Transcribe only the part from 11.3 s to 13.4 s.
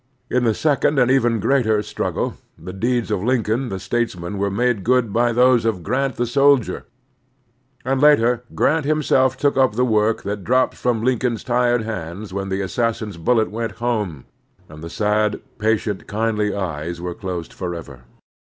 tired hands when the assassin's